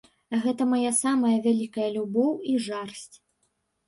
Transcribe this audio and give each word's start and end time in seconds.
Гэта 0.43 0.65
мая 0.69 0.93
самая 0.99 1.33
вялікая 1.47 1.89
любоў 1.97 2.31
і 2.53 2.57
жарсць. 2.69 3.15